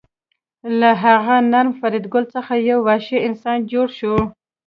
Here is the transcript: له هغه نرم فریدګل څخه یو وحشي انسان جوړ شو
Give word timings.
له 0.79 0.89
هغه 1.03 1.35
نرم 1.51 1.69
فریدګل 1.79 2.23
څخه 2.35 2.53
یو 2.69 2.79
وحشي 2.87 3.17
انسان 3.27 3.57
جوړ 3.71 3.87
شو 3.99 4.15